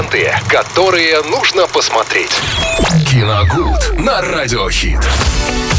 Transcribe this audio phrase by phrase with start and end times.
[0.00, 2.30] ленты, которые нужно посмотреть.
[3.10, 4.98] Киногуд на Радиохит.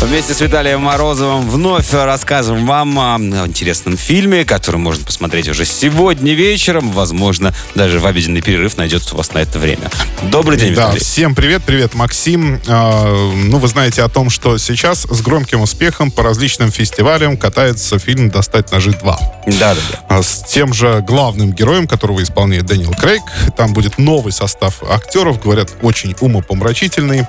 [0.01, 6.33] Вместе с Виталием Морозовым вновь рассказываем вам о интересном фильме, который можно посмотреть уже сегодня
[6.33, 6.91] вечером.
[6.91, 9.91] Возможно, даже в обеденный перерыв найдется у вас на это время.
[10.23, 10.99] Добрый день, Да, Виталий.
[11.01, 12.59] всем привет, привет, Максим.
[12.67, 17.99] А, ну, вы знаете о том, что сейчас с громким успехом по различным фестивалям катается
[17.99, 19.03] фильм «Достать ножи 2».
[19.03, 19.99] Да, да, да.
[20.09, 23.21] А, С тем же главным героем, которого исполняет Дэниел Крейг.
[23.55, 27.25] Там будет новый состав актеров, говорят, очень умопомрачительный.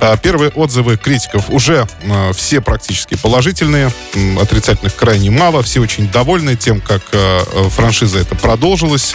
[0.00, 3.92] А, Первые отзывы критиков уже а, все практически положительные.
[4.40, 5.62] Отрицательных крайне мало.
[5.62, 9.14] Все очень довольны тем, как а, франшиза это продолжилась,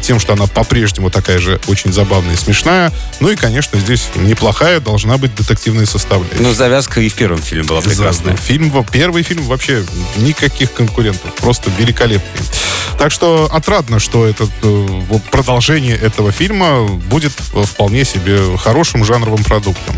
[0.00, 2.90] тем, что она по-прежнему такая же очень забавная и смешная.
[3.20, 6.42] Ну и, конечно, здесь неплохая должна быть детективная составляющая.
[6.42, 8.34] Ну, завязка и в первом фильме была прекрасная.
[8.36, 9.84] Фильм, первый фильм вообще
[10.16, 12.46] никаких конкурентов, просто великолепный.
[12.98, 19.94] Так что отрадно, что это э, продолжение этого фильма будет вполне себе хорошим жанровым продуктом.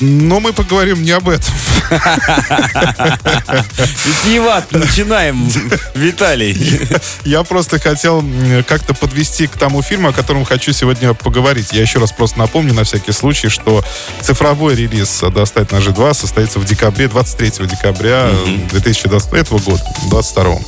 [0.00, 1.52] Но мы поговорим не об этом.
[4.04, 5.50] Витиевато начинаем,
[5.94, 6.80] Виталий.
[7.24, 8.24] Я просто хотел
[8.66, 11.72] как-то подвести к тому фильму, о котором хочу сегодня поговорить.
[11.72, 13.82] Я еще раз просто напомню на всякий случай, что
[14.20, 18.30] цифровой релиз «Достать ножи 2» состоится в декабре, 23 декабря
[18.70, 20.58] 2023 года, 22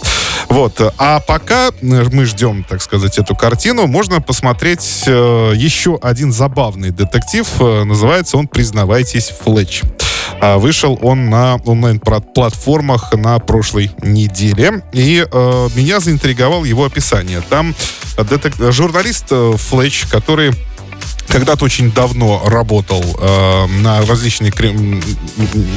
[0.49, 0.95] Вот.
[0.99, 6.91] А пока э, мы ждем, так сказать, эту картину, можно посмотреть э, еще один забавный
[6.91, 7.47] детектив.
[7.61, 9.83] Э, Называется он «Признавайтесь, Флетч».
[10.41, 14.83] А, Вышел он на онлайн-платформах на прошлой неделе.
[14.93, 17.43] И э, меня заинтриговало его описание.
[17.49, 17.75] Там
[18.17, 20.53] э, детек- журналист э, Флетч, который
[21.31, 24.51] когда-то очень давно работал э, на различные...
[24.51, 25.03] крим-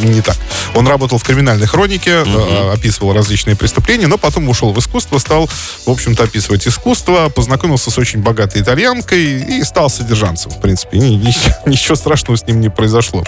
[0.04, 0.36] Не так.
[0.76, 5.48] Он работал в криминальной хронике, э, описывал различные преступления, но потом ушел в искусство, стал,
[5.86, 9.24] в общем-то, описывать искусство, познакомился с очень богатой итальянкой
[9.60, 10.98] и стал содержанцем, в принципе.
[10.98, 11.34] Ни- ни-
[11.70, 13.24] ничего страшного с ним не произошло.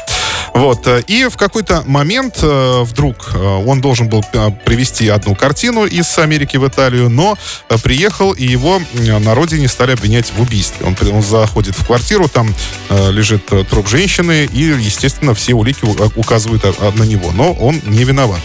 [0.56, 0.88] Вот.
[0.88, 4.24] э, И в какой-то момент э, вдруг э, он должен был
[4.64, 7.38] привезти одну картину из Америки в Италию, но
[7.84, 10.86] приехал, и его на родине стали обвинять в убийстве.
[10.86, 12.54] Он, он заходит в квартиру, там
[12.90, 15.84] лежит труп женщины, и, естественно, все улики
[16.16, 16.64] указывают
[16.96, 18.40] на него, но он не виноват.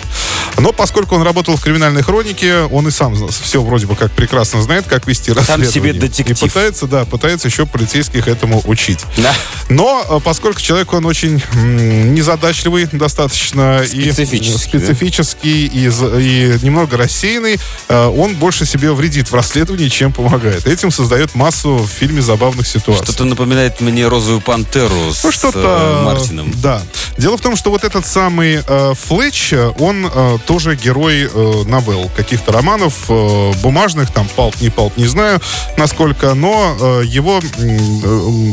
[0.58, 4.62] Но поскольку он работал в криминальной хронике, он и сам все вроде бы как прекрасно
[4.62, 5.72] знает, как вести Сам расследование.
[5.72, 6.36] себе детектив.
[6.36, 9.00] И пытается, да, пытается еще полицейских этому учить.
[9.16, 9.32] Да.
[9.68, 16.96] Но э, поскольку человек, он очень незадачливый достаточно Специфический, и специфический и, з- и немного
[16.96, 20.66] рассеянный, э, он больше себе вредит в расследовании, чем помогает.
[20.66, 23.04] Этим создает массу в фильме забавных ситуаций.
[23.06, 25.98] Что-то напоминает мне «Розовую пантеру» с Ну, что-то...
[26.00, 26.52] э, Мартином.
[26.62, 26.82] Да.
[27.16, 32.10] Дело в том, что вот этот самый э, Флетч, он э, тоже герой э, новелл,
[32.16, 35.40] каких-то романов э, бумажных, там, палп, не палп, не знаю,
[35.76, 37.78] насколько, но э, его э,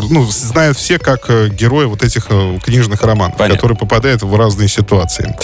[0.10, 3.56] ну, знают все как э, героя вот этих э, книжных романов, Понятно.
[3.56, 5.36] которые попадают в разные ситуации.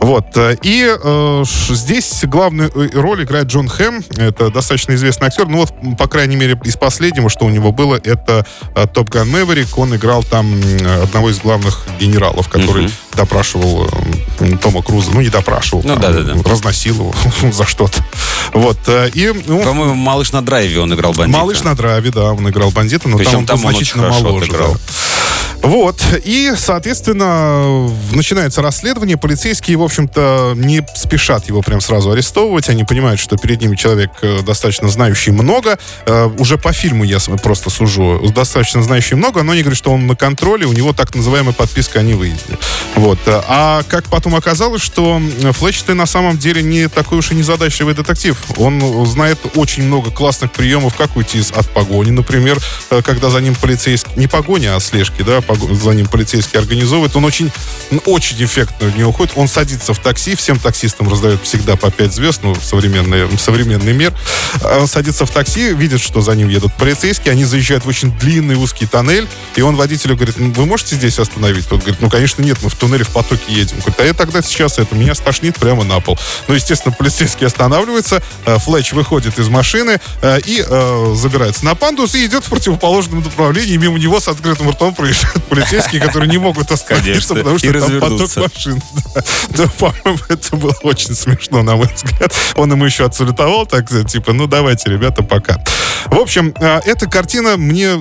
[0.00, 0.36] Вот.
[0.36, 4.04] э, И э, здесь главную э, роль играет Джон Хэм.
[4.16, 5.46] Это достаточно известный актер.
[5.48, 8.46] Ну вот, по крайней мере, из последнего, что у него было, это
[8.94, 9.76] Топ Ган Мэверик.
[9.78, 10.60] Он играл там
[11.02, 12.92] одного из главных генералов, который Мгм.
[13.18, 13.88] Допрашивал
[14.40, 15.10] э, Тома Круза.
[15.12, 15.82] Ну, не допрашивал.
[15.84, 16.48] Ну, там, да-да-да.
[16.48, 17.14] Разносил его
[17.52, 18.02] за что-то.
[18.54, 18.78] Вот.
[18.86, 21.38] э, И ну, По-моему, «Малыш на драйве» он играл бандита.
[21.38, 24.02] Малыш на драйве, да, он играл бандита, но Причем там он там он очень значительно
[24.04, 24.44] хорошо моложе.
[24.46, 24.72] отыграл.
[24.74, 24.78] да.
[25.62, 26.00] Вот.
[26.24, 29.16] И, соответственно, начинается расследование.
[29.16, 32.68] Полицейские, в общем-то, не спешат его прям сразу арестовывать.
[32.68, 35.78] Они понимают, что перед ними человек э, достаточно знающий много.
[36.06, 38.20] Э, Уже по фильму я просто сужу.
[38.34, 42.00] Достаточно знающий много, но они говорят, что он на контроле, у него так называемая подписка
[42.00, 42.58] о невыезде.
[42.94, 43.18] Вот.
[43.26, 45.20] А как потом оказалось, что
[45.52, 48.36] Флетч ты на самом деле не такой уж и незадачливый детектив.
[48.56, 52.58] Он знает очень много классных приемов, как уйти от погони, например,
[52.90, 57.24] э, когда за ним полицейский, не погони, а слежки, да, за ним полицейский организовывает, он
[57.24, 57.50] очень,
[58.06, 62.12] очень эффектно в него уходит, он садится в такси, всем таксистам раздает всегда по 5
[62.12, 64.12] звезд, ну, современный, современный мир,
[64.62, 68.16] А он садится в такси, видит, что за ним едут полицейские, они заезжают в очень
[68.18, 71.68] длинный узкий тоннель, и он водителю говорит, «Ну, вы можете здесь остановить?
[71.68, 73.78] Тот говорит, ну, конечно, нет, мы в туннеле в потоке едем.
[73.78, 76.18] Говорит, а я тогда сейчас это, меня стошнит прямо на пол.
[76.46, 80.64] Ну, естественно, полицейский останавливается, э, Флетч выходит из машины э, и
[81.14, 86.00] забирается на пандус и идет в противоположном направлении, мимо него с открытым ртом проезжает, полицейские,
[86.00, 88.82] которые не могут остановиться, потому что там поток машин.
[89.50, 92.32] Да, по-моему, это было очень смешно, на мой взгляд.
[92.56, 95.62] Он ему еще отсалютовал, так, типа, ну, давайте, ребята, пока.
[96.06, 97.96] В общем, а, эта картина мне,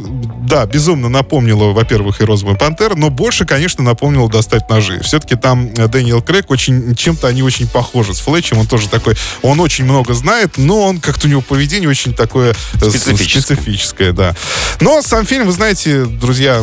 [0.47, 5.01] да, безумно напомнила, во-первых, и «Розовую пантеру», но больше, конечно, напомнила «Достать ножи».
[5.01, 8.59] Все-таки там э, Дэниел Крейг очень, чем-то они очень похожи с Флетчем.
[8.59, 12.51] Он тоже такой, он очень много знает, но он как-то у него поведение очень такое
[12.51, 13.57] э, специфическое.
[13.57, 14.35] специфическое, да.
[14.79, 16.61] Но сам фильм, вы знаете, друзья,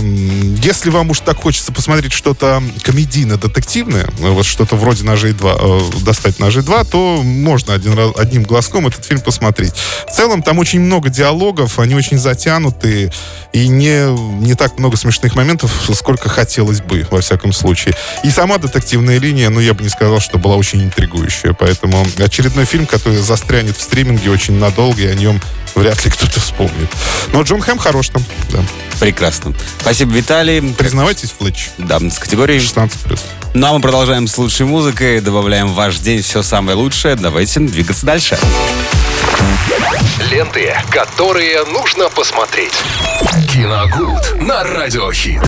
[0.64, 6.38] если вам уж так хочется посмотреть что-то комедийно-детективное, вот что-то вроде «Ножей 2», э, «Достать
[6.38, 9.74] ножи 2», то можно один одним глазком этот фильм посмотреть.
[10.08, 13.12] В целом, там очень много диалогов, они очень затянутые,
[13.52, 14.08] и не,
[14.42, 17.94] не так много смешных моментов, сколько хотелось бы, во всяком случае.
[18.24, 22.64] И сама детективная линия, ну, я бы не сказал, что была очень интригующая, поэтому очередной
[22.64, 25.40] фильм, который застрянет в стриминге очень надолго, и о нем
[25.74, 26.88] вряд ли кто-то вспомнит.
[27.32, 28.60] Но Джон Хэм хорош там, да.
[29.00, 29.54] Прекрасно.
[29.80, 30.60] Спасибо, Виталий.
[30.74, 31.70] Признавайтесь, Флетч.
[31.78, 33.18] Да, с категорией 16+.
[33.54, 37.14] Ну, а мы продолжаем с лучшей музыкой, добавляем в ваш день все самое лучшее.
[37.16, 38.38] Давайте двигаться дальше.
[40.30, 42.72] Ленты, которые нужно посмотреть.
[43.52, 45.40] Киногуд на Радиохит.